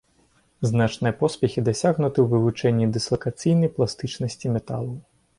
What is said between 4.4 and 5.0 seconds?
металаў.